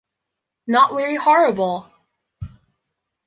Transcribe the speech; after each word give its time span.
Not 0.65 0.95
very 0.95 1.15
horrible. 1.15 1.91